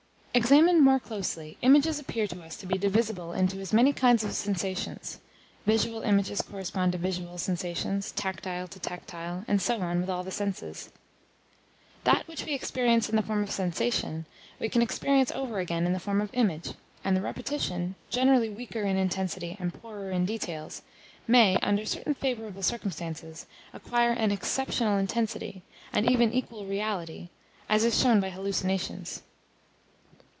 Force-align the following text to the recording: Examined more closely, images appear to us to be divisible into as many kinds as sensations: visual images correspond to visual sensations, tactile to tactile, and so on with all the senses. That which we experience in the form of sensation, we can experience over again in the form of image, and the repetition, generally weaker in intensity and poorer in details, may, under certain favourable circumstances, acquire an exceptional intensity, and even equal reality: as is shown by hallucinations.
Examined 0.33 0.81
more 0.81 0.97
closely, 0.97 1.57
images 1.61 1.99
appear 1.99 2.25
to 2.25 2.41
us 2.41 2.55
to 2.55 2.65
be 2.65 2.77
divisible 2.77 3.33
into 3.33 3.59
as 3.59 3.73
many 3.73 3.91
kinds 3.91 4.23
as 4.23 4.37
sensations: 4.37 5.19
visual 5.65 6.03
images 6.03 6.41
correspond 6.41 6.93
to 6.93 6.97
visual 6.97 7.37
sensations, 7.37 8.13
tactile 8.13 8.65
to 8.69 8.79
tactile, 8.79 9.43
and 9.45 9.61
so 9.61 9.81
on 9.81 9.99
with 9.99 10.09
all 10.09 10.23
the 10.23 10.31
senses. 10.31 10.89
That 12.05 12.25
which 12.29 12.45
we 12.45 12.53
experience 12.53 13.09
in 13.09 13.17
the 13.17 13.21
form 13.21 13.43
of 13.43 13.51
sensation, 13.51 14.25
we 14.57 14.69
can 14.69 14.81
experience 14.81 15.33
over 15.33 15.59
again 15.59 15.85
in 15.85 15.91
the 15.91 15.99
form 15.99 16.21
of 16.21 16.29
image, 16.33 16.75
and 17.03 17.13
the 17.17 17.21
repetition, 17.21 17.95
generally 18.09 18.47
weaker 18.49 18.83
in 18.83 18.95
intensity 18.95 19.57
and 19.59 19.73
poorer 19.73 20.11
in 20.11 20.25
details, 20.25 20.81
may, 21.27 21.57
under 21.57 21.85
certain 21.85 22.13
favourable 22.13 22.63
circumstances, 22.63 23.47
acquire 23.73 24.11
an 24.11 24.31
exceptional 24.31 24.97
intensity, 24.97 25.61
and 25.91 26.09
even 26.09 26.31
equal 26.31 26.65
reality: 26.65 27.27
as 27.67 27.83
is 27.83 27.99
shown 27.99 28.21
by 28.21 28.29
hallucinations. 28.29 29.23